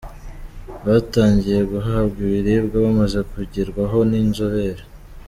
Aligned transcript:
Batangiye 0.85 1.59
guhabwa 1.71 2.17
ibiribwa 2.25 2.77
bamaze 2.85 3.19
kugerwaho 3.31 3.97
n’inzobere. 4.09 4.83